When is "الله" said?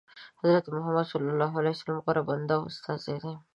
1.33-1.51